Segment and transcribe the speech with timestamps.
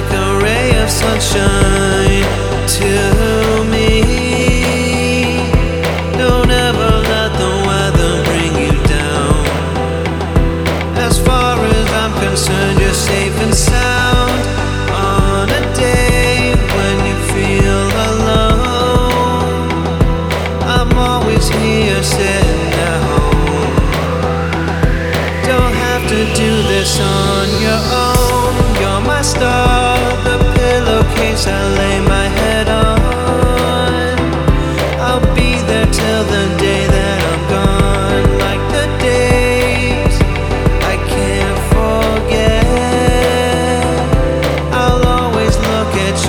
[0.00, 2.22] like a ray of sunshine
[2.66, 3.39] to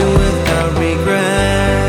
[0.00, 1.82] without regret.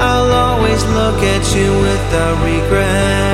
[0.00, 3.31] I'll always look at you without regret.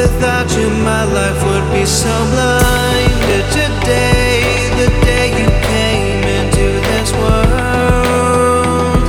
[0.00, 3.44] Without you, my life would be so blinded.
[3.52, 4.40] Today,
[4.80, 9.04] the day you came into this world,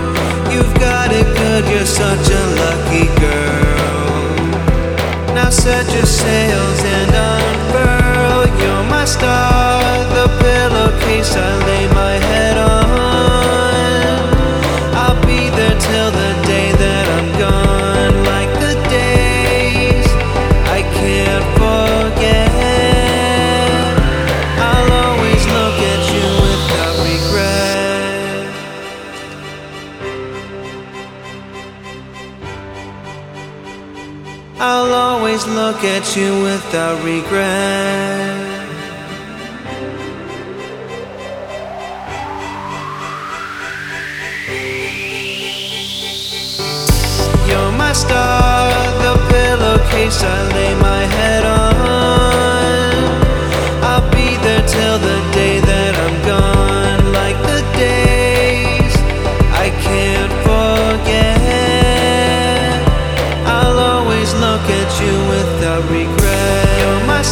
[0.51, 1.63] you've got it good.
[1.71, 4.35] You're such a lucky girl.
[5.33, 8.47] Now set your sails and unfurl.
[8.61, 9.70] You're my star.
[35.31, 38.67] always look at you without regret.
[47.47, 48.71] You're my star,
[49.03, 50.90] the pillowcase I lay my
[67.21, 67.23] I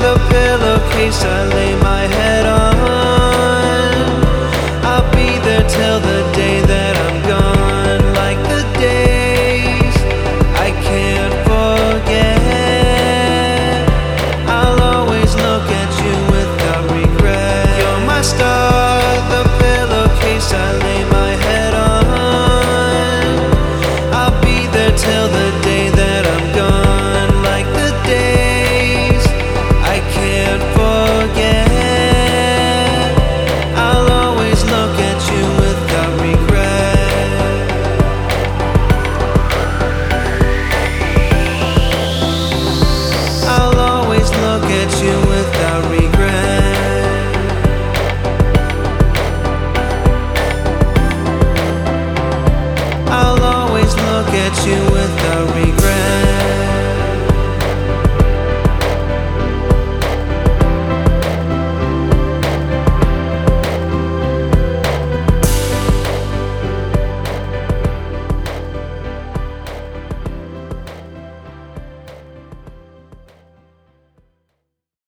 [0.00, 3.01] the pillowcase I lay my head on.
[54.34, 55.21] at you with